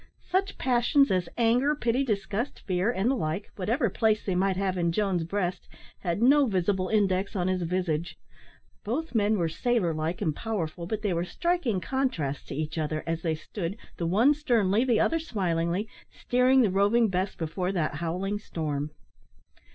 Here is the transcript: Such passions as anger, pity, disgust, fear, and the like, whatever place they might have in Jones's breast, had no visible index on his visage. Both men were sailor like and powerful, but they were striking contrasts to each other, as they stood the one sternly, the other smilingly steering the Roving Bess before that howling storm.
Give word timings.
Such 0.23 0.57
passions 0.57 1.11
as 1.11 1.29
anger, 1.37 1.75
pity, 1.75 2.03
disgust, 2.03 2.61
fear, 2.65 2.89
and 2.91 3.11
the 3.11 3.15
like, 3.15 3.51
whatever 3.55 3.87
place 3.87 4.25
they 4.25 4.33
might 4.33 4.57
have 4.57 4.75
in 4.75 4.91
Jones's 4.91 5.27
breast, 5.27 5.69
had 5.99 6.23
no 6.23 6.47
visible 6.47 6.87
index 6.89 7.35
on 7.35 7.47
his 7.47 7.61
visage. 7.61 8.17
Both 8.83 9.13
men 9.13 9.37
were 9.37 9.47
sailor 9.47 9.93
like 9.93 10.19
and 10.19 10.35
powerful, 10.35 10.87
but 10.87 11.03
they 11.03 11.13
were 11.13 11.23
striking 11.23 11.79
contrasts 11.79 12.45
to 12.45 12.55
each 12.55 12.79
other, 12.79 13.03
as 13.05 13.21
they 13.21 13.35
stood 13.35 13.77
the 13.97 14.07
one 14.07 14.33
sternly, 14.33 14.83
the 14.83 14.99
other 14.99 15.19
smilingly 15.19 15.87
steering 16.09 16.63
the 16.63 16.71
Roving 16.71 17.07
Bess 17.09 17.35
before 17.35 17.71
that 17.71 17.93
howling 17.97 18.39
storm. 18.39 18.89